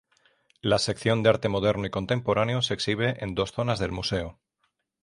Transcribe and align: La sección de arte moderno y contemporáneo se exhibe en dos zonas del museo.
La 0.61 0.79
sección 0.79 1.21
de 1.21 1.29
arte 1.29 1.47
moderno 1.47 1.85
y 1.85 1.91
contemporáneo 1.91 2.63
se 2.63 2.73
exhibe 2.73 3.23
en 3.23 3.35
dos 3.35 3.51
zonas 3.51 3.77
del 3.77 3.91
museo. 3.91 4.39